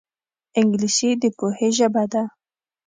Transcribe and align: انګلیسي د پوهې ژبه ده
انګلیسي 0.59 1.09
د 1.21 1.23
پوهې 1.37 1.67
ژبه 1.77 2.03
ده 2.13 2.23